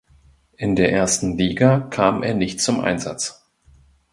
[0.57, 3.45] In der ersten Liga kam er nicht zum Einsatz.